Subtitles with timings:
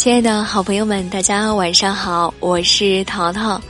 [0.00, 3.60] 亲爱的好朋友们，大家晚上好，我是淘淘，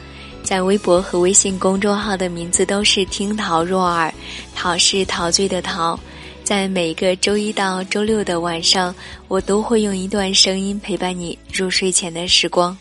[0.45, 4.15] 在微博和微信公众号的名字都是听桃若耳，
[4.55, 5.99] 桃是陶醉的桃。
[6.45, 8.95] 在每个周一到周六的晚上，
[9.27, 12.79] 我都会用一段声音陪伴你入睡前的时光。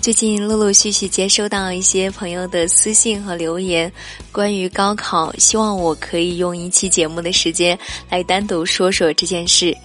[0.00, 3.92] 最近陆陆续续接收到一些朋友的私信和留言，
[4.30, 7.76] 关于高考，希望我可以用一期节目的时间
[8.08, 9.76] 来单独说说这件事，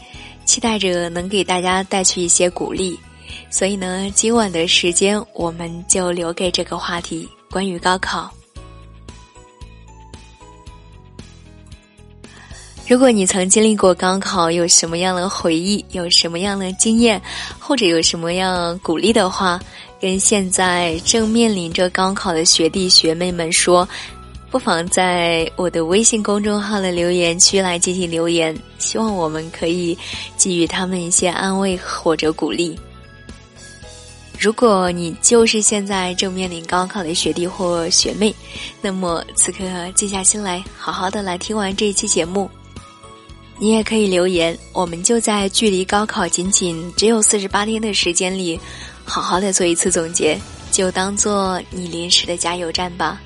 [0.52, 3.00] 期待着能给大家带去一些鼓励。
[3.50, 8.30] 所以呢，今晚的时间我们就留给这个话题，关于高考。
[12.86, 17.22] 如果你曾经历过高考，有什么样的回忆，有什么样的经验，
[17.58, 19.58] 或者有什么样鼓励的话。
[20.02, 23.88] 跟现在正面临着高考的学弟学妹们说，
[24.52, 29.98] 不妨在我的微信公众号的留言区来进行留言，希望我们可以
[30.38, 32.78] 给予他们一些安慰或者鼓励。
[34.38, 38.36] 如果你就是现在正面临高考的学弟或学妹，
[38.82, 39.64] 那么此刻
[39.96, 42.50] 静下心来，好好的来听完这一期节目。
[43.58, 48.60] 你也可以留言，我们就在距离高考仅仅只有四十八天的时间里。
[49.06, 50.38] 好好的做一次总结，
[50.72, 53.22] 就当做你临时的加油站吧。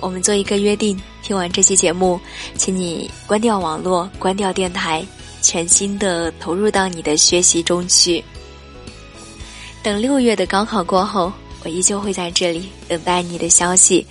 [0.00, 2.20] 我们做一个约定，听完这期节目，
[2.56, 5.04] 请你关掉网络，关掉电台，
[5.40, 8.22] 全心的投入到你的学习中去。
[9.82, 11.32] 等六月的高考过后，
[11.64, 14.06] 我依旧会在这里等待你的消息。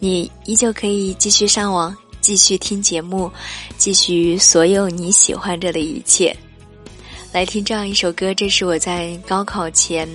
[0.00, 3.30] 你依旧可以继续上网，继续听节目，
[3.76, 6.34] 继续所有你喜欢着的一切。
[7.32, 10.08] 来听这样一首歌，这是我在高考前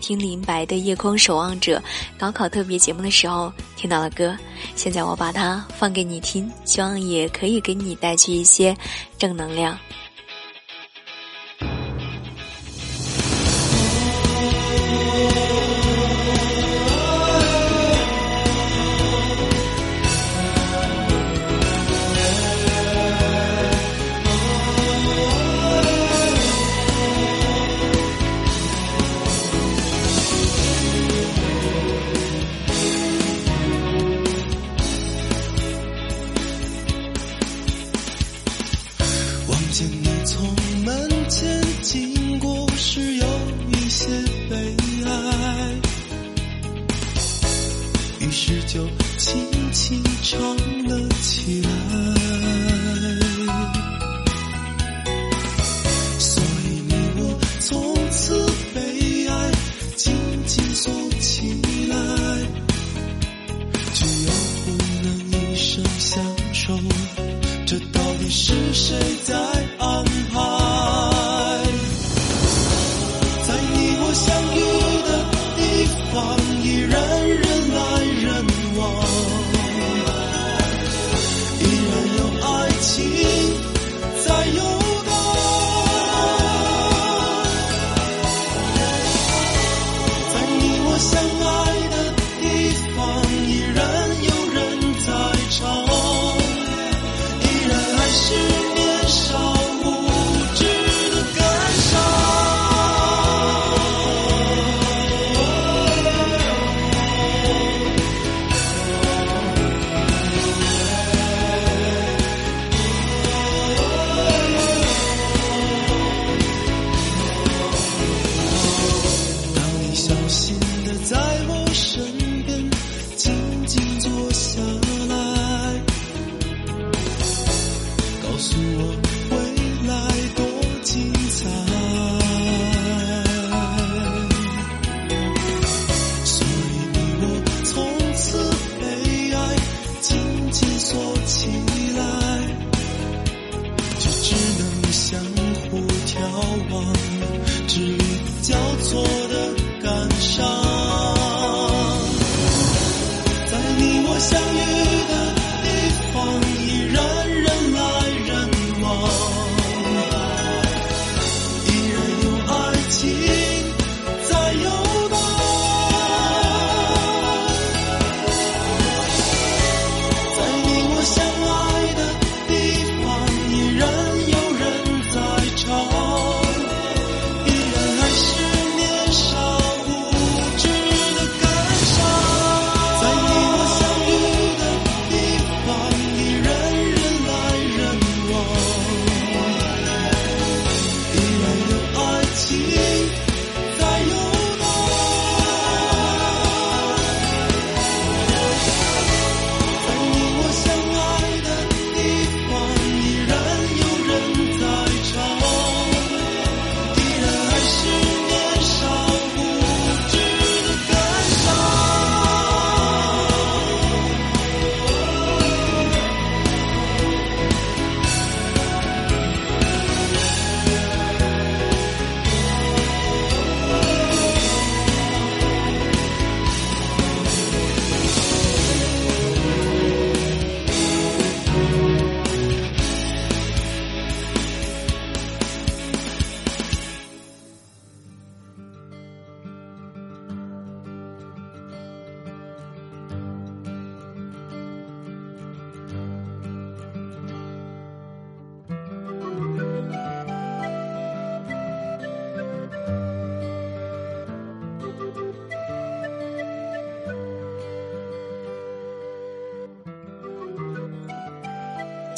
[0.00, 1.78] 听林白的《夜空守望者》
[2.18, 4.36] 高考特别节目的时候听到了歌。
[4.76, 8.76] 现在我把它放给你听，希望也可以给你带去一些
[9.18, 9.78] 正能量。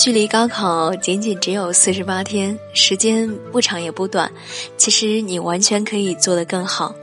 [0.06, 4.30] 距离高考仅仅只有四十八天，时间不长也不短。
[4.76, 6.94] 其实你完全可以做得更好，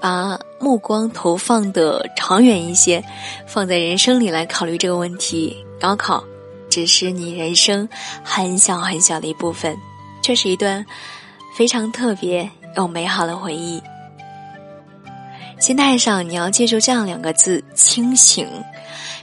[0.00, 3.04] 把目光投放的长远一些，
[3.46, 5.54] 放在人生里来考虑这个问题。
[5.78, 6.24] 高考
[6.70, 7.86] 只是你人生
[8.24, 9.76] 很小很小的一部分，
[10.22, 10.82] 却是一段
[11.54, 12.48] 非常特别
[12.78, 13.78] 又美好的回忆。
[15.60, 18.48] 心态上，你要记住这样两个字：清醒。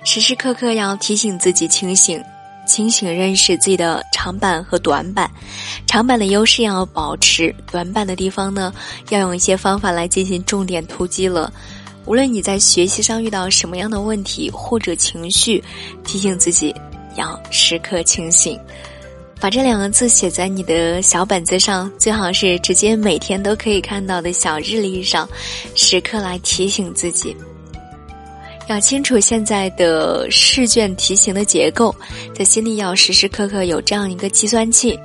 [0.04, 2.24] 时时刻刻要提醒自己清醒，
[2.69, 5.30] 清醒认识自己的长板和短板，
[5.88, 8.71] 长板的优势要保持，短板的地方呢，
[9.10, 11.51] 要用一些方法来进行重点突击了。
[12.06, 15.63] 无论你在学习上遇到什么样的问题或者情绪，
[16.06, 16.74] 提醒自己
[17.16, 18.60] 要时刻清醒，
[19.39, 25.27] 把这两个字写在你的小本子上，最好是直接每天都可以看到的小日历上，
[25.75, 27.36] 时刻来提醒自己。
[28.69, 31.94] 要清楚现在的试卷题型的结构，
[32.36, 34.98] 在心里要时时刻刻有这样一个计算器。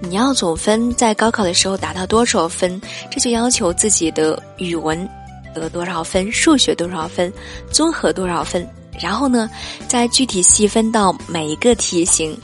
[0.00, 2.80] 你要总分在高考的时候达到多少分，
[3.12, 5.08] 这就要求自己的语文
[5.54, 7.32] 得多少分，数学多少分，
[7.70, 8.68] 综合多少分。
[9.00, 9.48] 然后呢，
[9.86, 12.36] 再具体细分到每一个题型。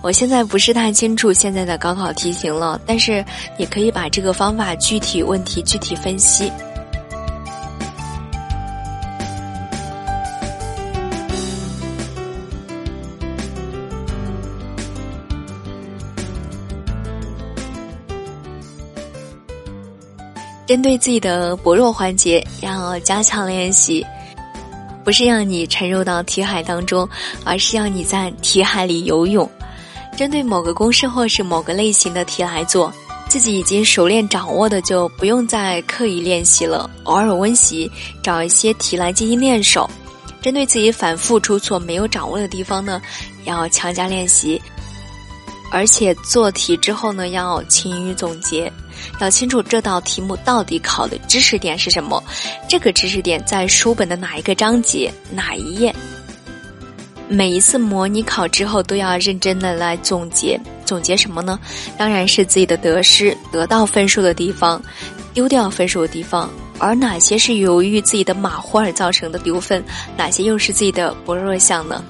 [0.00, 3.24] 我现在不是太清楚现在的高考题型了，但是
[3.58, 6.52] 你可以把这个方法具体问题具体分析。
[20.68, 24.06] 针对自己的薄弱环节，要加强练习，
[25.02, 27.08] 不是让你沉入到题海当中，
[27.42, 29.50] 而是让你在题海里游泳。
[30.14, 32.92] 针对某个公式或是某个类型的题来做，
[33.28, 37.90] 自己已经熟练掌握的，就不用再刻意练习了，偶尔温习，
[38.22, 39.88] 找一些题来进行练手。
[40.42, 43.00] 针对自己反复出错没有掌握的地方呢，
[43.46, 44.60] 要强加练习。
[45.70, 48.72] 而且做题之后呢，要勤于总结，
[49.20, 52.22] 要清楚这道题目到底考的知识点是什么，
[52.68, 55.94] 这个知识点在书本的哪一个章节哪一页。
[57.28, 61.58] 每一次模拟考之后，都要认真的来总结，总结什么呢？
[61.98, 64.82] 当然是自己的得失，得到分数的地方，
[65.34, 66.48] 丢掉分数的地方，
[66.78, 69.84] 而哪些是由于自己的马虎而造成的丢分，
[70.16, 72.02] 哪些又是自己的薄弱项呢？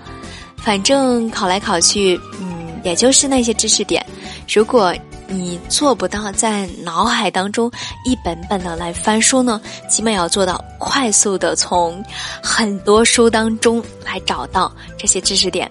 [0.56, 2.57] 反正考来考去，嗯。
[2.82, 4.04] 也就是那些知识点，
[4.52, 4.94] 如果
[5.26, 7.70] 你做不到在脑海当中
[8.04, 12.02] 一本本的来翻书呢，起码要做到快速的从
[12.42, 15.70] 很多书当中来找到这些知识点。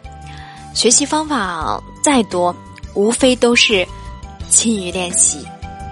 [0.74, 2.56] 学习方法再多，
[2.94, 3.88] 无非都是
[4.50, 5.44] 勤于练习，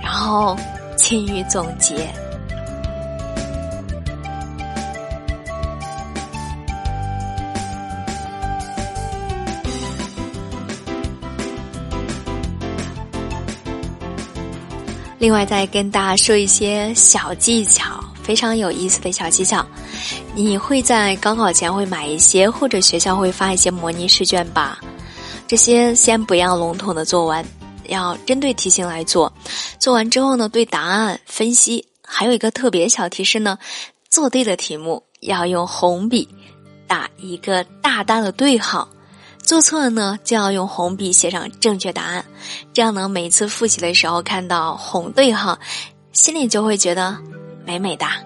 [0.04, 0.56] 然后
[0.96, 2.08] 勤于总结。
[15.26, 19.66] 另外，再跟大家说一些小技巧，非常有意思的小技巧。
[20.36, 24.80] 你会在高考前会买一些，或者学校会发一些模拟试卷吧？
[25.48, 27.44] 这些先不要笼统的做完，
[27.88, 29.34] 要针对题型来做。
[29.80, 31.84] 做完之后呢，对答案分析。
[32.06, 33.58] 还有一个特别小提示呢，
[34.12, 36.30] 做对的题目要用红笔
[36.86, 38.88] 打一个大大的对号。
[39.46, 42.26] 做错了呢，就要用红笔写上正确答案，
[42.74, 45.60] 这样呢，每次复习的时候看到红对号，
[46.12, 47.16] 心里就会觉得
[47.64, 48.18] 美美哒。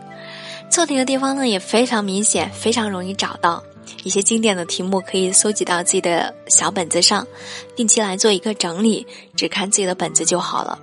[0.71, 3.61] 错题的地方呢也非常明显，非常容易找到。
[4.03, 7.27] 一些经典的题目可以搜集到自己的小本子上，
[7.75, 10.79] 定期来做一个整理，只看自己的本子就好了。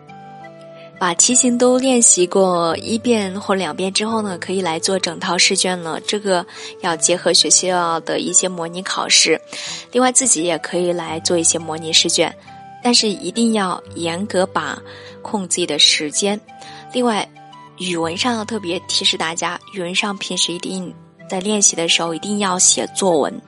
[0.98, 6.00] 把题型都练习过一遍或两遍之后呢，可以来做整套试卷了。
[6.00, 6.44] 这个
[6.80, 9.38] 要结合学校的一些模拟考试，
[9.92, 12.34] 另外自己也可以来做一些模拟试卷，
[12.82, 14.78] 但是一定要严格把
[15.20, 16.40] 控自己的时间。
[16.94, 17.28] 另外，
[17.76, 20.94] 语文上要特别提示大家，语文上平时一定
[21.28, 23.42] 在练习的时候一定要写作文。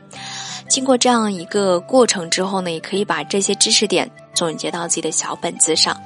[0.69, 5.99] 经过这样一个过程之后呢，也可以把这些知识点总结到自己的小本子上。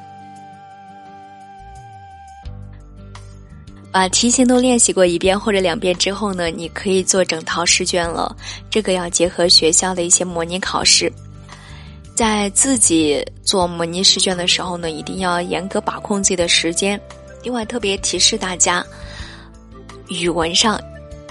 [3.92, 8.34] 把题型都练习过一遍或者两遍之后呢，你可以做整套试卷了。
[8.70, 11.12] 这个要结合学校的一些模拟考试，
[12.14, 16.98] 在自己做模拟试卷的时候呢，一定要严格把控自己的时间。
[17.42, 18.82] 另外，特别提示大家，
[20.08, 20.80] 语文上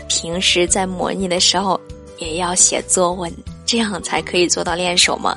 [0.07, 1.79] 平时在模拟的时候
[2.19, 3.33] 也要写作文，
[3.65, 5.35] 这样才可以做到练手嘛。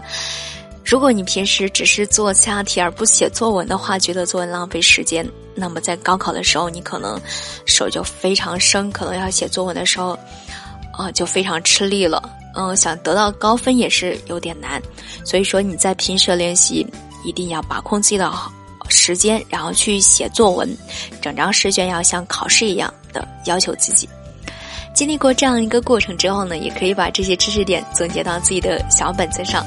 [0.94, 7.20] 如果你平时只是做下题而不写作文的话，觉得作文浪费时间，那么在高考的时候，你可能
[7.66, 10.16] 手就非常生，可能要写作文的时候，
[10.96, 12.22] 啊，就非常吃力了。
[12.54, 14.80] 嗯，想得到高分也是有点难。
[15.24, 16.86] 所以说你在平时练习
[17.24, 18.32] 一定要把控自己的
[18.88, 20.78] 时间，然后去写作文，
[21.20, 24.08] 整张试卷要像考试一样的要求自己。
[24.94, 29.66] 经历过这样一个过程之后呢，也可以把这些知识点总结到自己的小本子上。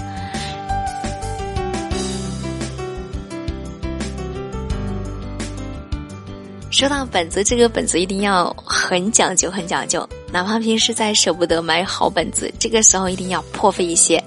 [6.78, 10.08] 说到本子，这个本子一定要很讲究，很讲究。
[10.32, 14.24] 哪怕平时再舍不得买好本子，这个时候一定要破费一些，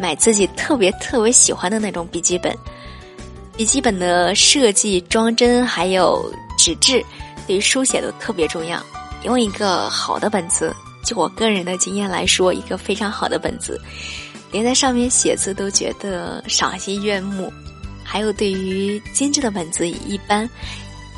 [0.00, 2.56] 买自己特别特别喜欢的那种笔记本。
[3.54, 6.24] 笔记本的设计、装帧还有
[6.56, 7.04] 纸质，
[7.46, 8.82] 对于书写都特别重要。
[9.24, 13.78] 用一个好的本子，就我个人的经验来说，一个非常好的本子，
[14.50, 17.52] 连在上面写字都觉得赏心悦目。
[18.02, 20.48] 还有对于精致的本子，一般。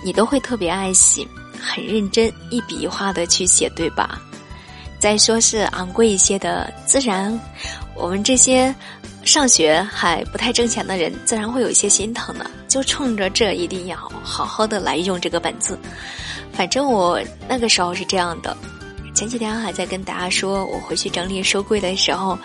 [0.03, 1.27] 你都会特别爱惜，
[1.61, 4.21] 很认真，一笔一画的去写，对吧？
[4.99, 7.39] 再说是昂贵一些的，自然
[7.95, 8.75] 我们这些
[9.25, 12.51] 上学还不太挣钱的人，自然会有一些心疼的。
[12.69, 15.79] 就冲着这，一定要好好的来用这个本子。
[16.53, 18.57] 反正我那个时候是这样的。
[19.15, 22.39] 前几天还在跟大家说，我回去整理书柜的时候，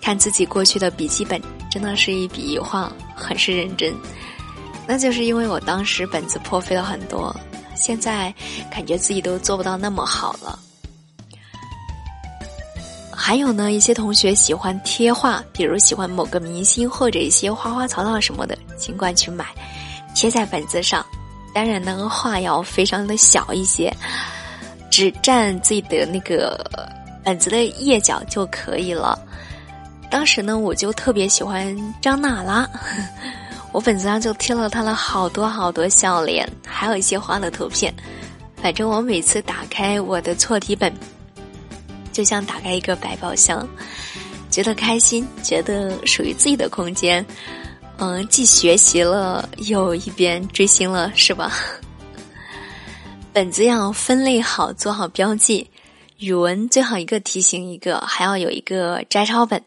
[0.00, 3.92] 看自己过去的笔记本，真的是一笔一画，很是认真。
[4.86, 7.34] 那就是因为我当时本子破费了很多，
[7.74, 8.32] 现在
[8.70, 10.58] 感觉自己都做不到那么好了。
[13.10, 19.46] 还有呢，一些同学喜欢贴画，比如喜欢某个明星或者一些花花草草什么的，尽管去买，
[20.14, 21.04] 贴在本子上。
[21.52, 23.92] 当然呢，画要非常的小一些，
[24.90, 26.64] 只占自己的那个
[27.24, 29.18] 本子的页角就可以了。
[30.08, 32.68] 当时呢，我就特别喜欢张娜拉。
[33.76, 37.94] 我本子上就贴了他的好多好多笑脸，还有一些花的图片。
[38.56, 40.90] 反正我每次打开我的错题本，
[42.10, 43.68] 就像打开一个百宝箱，
[44.50, 47.22] 觉得开心，觉得属于自己的空间。
[47.98, 51.52] 嗯，既学习了，又一边追星了，是吧？
[53.30, 55.68] 本子要分类好，做好标记。
[56.16, 59.62] 语文最好一个题型一个，还要有一个摘抄本。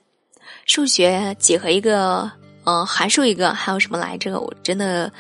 [0.66, 2.39] 数学几何一个。
[2.70, 4.40] 嗯，函数一个，还有什么来着？
[4.40, 5.12] 我真的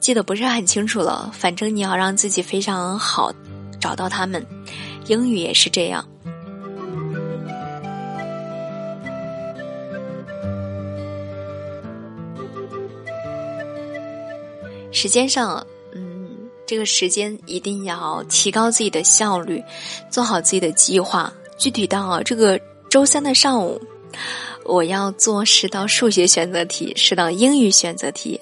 [0.00, 1.30] 记得不是很清楚了。
[1.32, 3.32] 反正你要让自己非常好
[3.80, 4.44] 找到他们。
[5.06, 6.04] 英语也是这样。
[14.90, 15.64] 时间上，
[15.94, 16.28] 嗯，
[16.66, 19.62] 这个时间一定要提高自己的效率，
[20.10, 21.32] 做好自己的计划。
[21.56, 23.80] 具体到这个周三的上午。
[24.64, 28.40] 我要做十道数学选择题，十道英语选择题，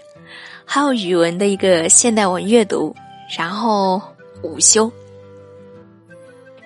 [0.64, 2.94] 还有语文的一个现代文阅读，
[3.36, 4.00] 然后
[4.42, 4.90] 午休。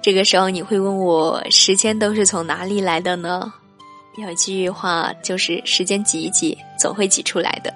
[0.02, 3.52] 这个时候你会问我，时间都是从哪里来的呢？
[4.18, 7.74] 有一句话就是时间挤一挤，总会挤出来的。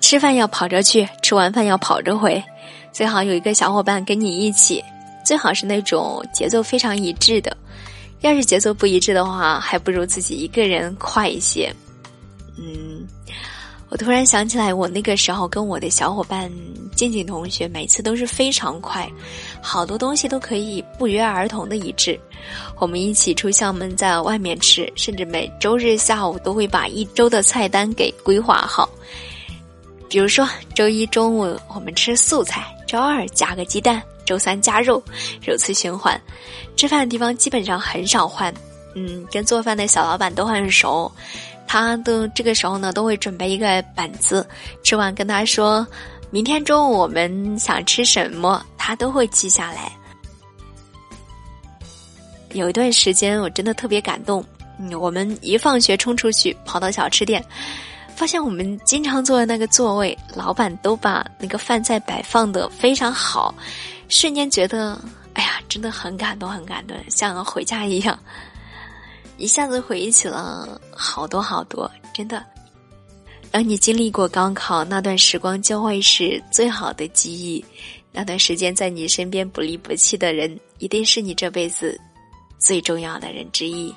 [0.00, 2.42] 吃饭要跑着去，吃完饭要跑着回，
[2.92, 4.84] 最好有一个小伙伴跟你一起，
[5.24, 7.56] 最好是那种节奏非常一致的。
[8.20, 11.74] 要是节奏不一致的话，还不如自己一个人快一些。
[12.58, 13.06] 嗯，
[13.88, 16.50] 我突然想起来，我那个时候跟我的小伙伴
[16.94, 19.10] 静静同学，每次都是非常快，
[19.62, 22.18] 好多东西都可以不约而同的一致。
[22.78, 28.88] 我们一起出校门，在外面吃，甚至每周日下午都会把一周的菜单给规划好。
[30.08, 34.02] 比如说，周一中午我们吃素菜，周二加个鸡蛋。
[34.30, 35.02] 周三加肉，
[35.44, 36.18] 如此循环。
[36.76, 38.54] 吃饭的地方基本上很少换，
[38.94, 41.10] 嗯，跟做饭的小老板都很熟，
[41.66, 44.48] 他的这个时候呢都会准备一个本子，
[44.84, 45.84] 吃完跟他说，
[46.30, 49.90] 明天中午我们想吃什么，他都会记下来。
[52.52, 54.44] 有一段时间我真的特别感动，
[54.78, 57.44] 嗯，我们一放学冲出去跑到小吃店，
[58.20, 63.54] 发现我们经常坐的那个座位，老板都把那个饭菜摆放的非常好。
[64.10, 65.00] 瞬间觉得，
[65.32, 68.18] 哎呀，真的很感动，很感动，像回家一样。
[69.38, 72.44] 一下子回忆起了好多好多，真的。
[73.50, 77.64] 当你经历过高考那段时光，就会是最好的记忆。
[78.12, 81.98] 那段时间在你身边不离不弃的人，一定是你这辈子
[82.58, 83.94] 最重要的人之一。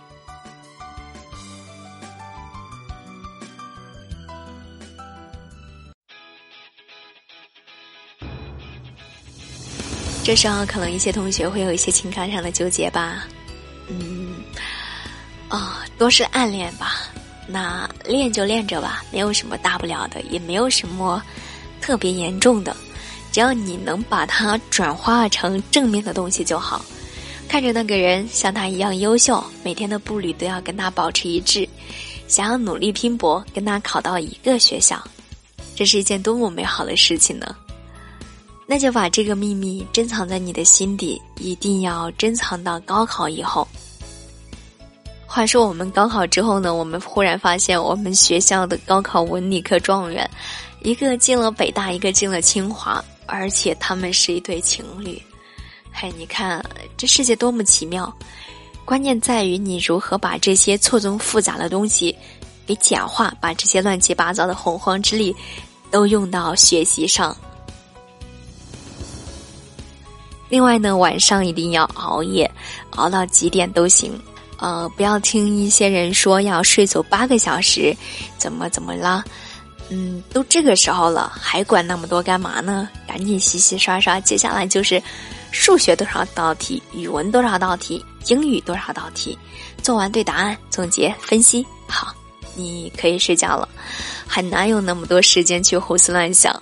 [10.24, 13.28] 这时候可能一些同学会有一些情感上的纠结吧，
[13.90, 14.36] 嗯，
[15.50, 17.10] 啊，多是暗恋吧，
[17.46, 21.22] 那恋就恋着吧，没有什么大不了的，也没有什么
[21.82, 22.74] 特别严重的，
[23.34, 26.84] 只要你能把它转化成正面的东西就好。
[27.50, 31.68] 看着那个人像他一样优秀，每天的步履都要跟他保持一致，
[32.30, 35.04] 想要努力拼搏跟他考到一个学校，
[35.76, 37.54] 这是一件多么美好的事情呢？
[38.66, 43.68] 那就把这个秘密珍藏在你的心底，一定要珍藏到高考以后。
[45.26, 50.30] 话说我们高考之后呢，我们忽然发现我们学校的高考文理科状元，
[50.84, 55.22] 一个进了北大，一个进了清华，而且他们是一对情侣。
[55.92, 56.64] 嘿，你看
[56.96, 58.12] 这世界多么奇妙！
[58.86, 62.16] 关键在于你如何把这些错综复杂的东西
[62.66, 65.36] 给简化，把这些乱七八糟的洪荒之力
[65.90, 67.36] 都用到学习上。
[70.54, 72.48] 另外呢，晚上一定要熬夜，
[72.92, 74.14] 熬到几点都行。
[74.60, 77.92] 呃，不要听一些人说要睡足八个小时，
[78.38, 79.24] 怎么怎么啦？
[79.90, 82.88] 嗯，都这个时候了，还管那么多干嘛呢？
[83.08, 85.02] 赶紧洗洗刷刷，接下来就是
[85.50, 89.36] 数学多少道题，语文多少道题，英语多少道题，
[89.82, 92.14] 做完对答案，总结分析，好，
[92.54, 93.68] 你可以睡觉了。
[94.28, 96.56] 很难有那么多时间去胡思乱想。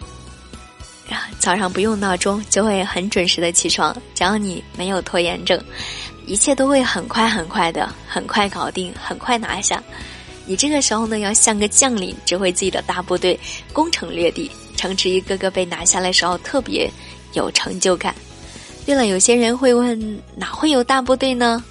[1.39, 5.59] 早上不用闹钟就会很准时的起床，只要你没有拖延症，
[6.25, 9.81] 一切都会很快很快的，很快搞定，很快拿下。
[10.45, 13.39] 你这个时候呢，要像个将领，指挥自己的大部队
[13.71, 16.89] 攻城略地，城池一个个被拿下来的时候，特别
[17.33, 18.13] 有成就感。
[18.85, 21.63] 对了，有些人会问，哪会有大部队呢？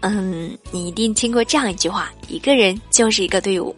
[0.00, 3.74] 嗯，你一定听过这样一句话：一个人就是一个队伍。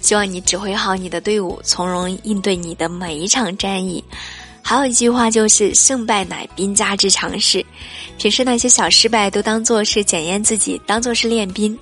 [0.00, 4.02] 希望你指挥好你的队伍，从容应对你的每一场战役。
[4.62, 7.64] 还有一句话就是“胜败乃兵家之常事”，
[8.18, 11.78] 平时那些小失败都当做是检验自己，当做是练兵。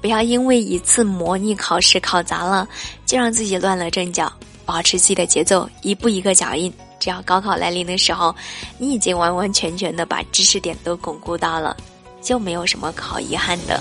[0.00, 2.68] 不要因为一次模拟考试考砸了，
[3.06, 4.32] 就让自己乱了阵脚。
[4.66, 6.72] 保持自己的节奏，一步一个脚印。
[6.98, 8.34] 只要高考来临的时候，
[8.78, 11.76] 你已经完完全全的把知识点都巩固到了，
[12.22, 13.78] 就没有什么考遗憾的。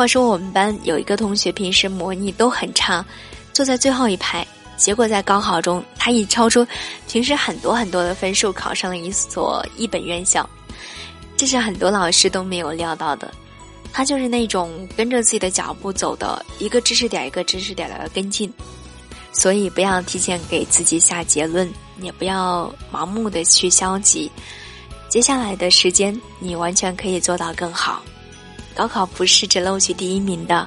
[0.00, 3.04] 话说我们班有一个同学，平时模拟都很差，
[3.52, 4.46] 坐在最后一排。
[4.78, 6.66] 结果在高考中，他以超出
[7.06, 10.48] 平时很多很多的分数，考上了一所一本院校。
[11.36, 13.30] 这是很多老师都没有料到的。
[13.92, 18.50] 他就是那种跟着自己的脚步走的，一个知识点一个知识点的跟进。
[19.32, 24.32] 所以不要提前给自己下结论，也不要盲目的去消极。
[25.10, 28.02] 接下来的时间，你完全可以做到更好。
[28.80, 30.66] 高考不是只录取第一名的，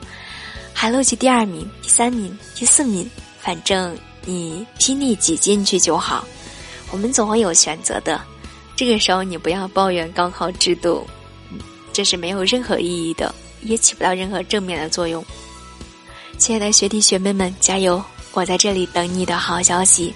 [0.72, 6.24] 还录取第二名、第三名、第四名，反正你拼力挤进去就好。
[6.92, 8.22] 我们总会有选择的，
[8.76, 11.08] 这个时候你不要抱怨高考制度，
[11.92, 15.26] 这是没有任何意义的，也起不到任何正面的作用。
[16.38, 18.00] 亲爱的学弟学妹们，加油！
[18.34, 20.14] 我在这里等你的好消息。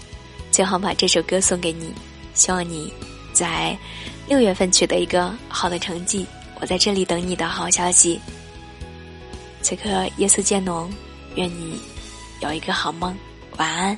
[0.51, 1.91] 最后把这首歌送给你，
[2.35, 2.93] 希望你
[3.33, 3.75] 在
[4.27, 6.27] 六月份取得一个好的成绩。
[6.59, 8.19] 我在这里等你的好消息。
[9.61, 10.89] 此刻夜色渐浓，
[11.35, 11.79] 愿你
[12.41, 13.15] 有一个好梦，
[13.57, 13.97] 晚安。